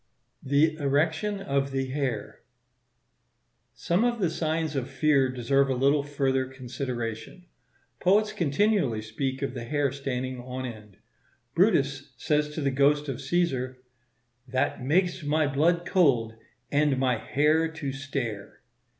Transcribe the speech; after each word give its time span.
The 0.41 0.77
erection 0.77 1.39
of 1.41 1.69
the 1.69 1.85
hair.—Some 1.91 4.03
of 4.03 4.17
the 4.17 4.31
signs 4.31 4.75
of 4.75 4.89
fear 4.89 5.29
deserve 5.29 5.69
a 5.69 5.75
little 5.75 6.01
further 6.01 6.47
consideration. 6.47 7.45
Poets 7.99 8.33
continually 8.33 9.03
speak 9.03 9.43
of 9.43 9.53
the 9.53 9.63
hair 9.63 9.91
standing 9.91 10.39
on 10.41 10.65
end; 10.65 10.97
Brutus 11.53 12.13
says 12.17 12.49
to 12.55 12.61
the 12.61 12.71
ghost 12.71 13.09
of 13.09 13.21
Caesar, 13.21 13.77
"that 14.47 14.81
mak'st 14.83 15.23
my 15.23 15.45
blood 15.45 15.85
cold, 15.85 16.33
and 16.71 16.97
my 16.97 17.17
hair 17.19 17.67
to 17.71 17.91
stare." 17.91 18.61